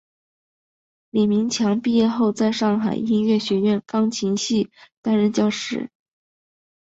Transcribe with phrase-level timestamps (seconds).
[1.11, 4.71] 李名强毕业后在上海音乐学院钢琴系
[5.03, 5.91] 担任教师。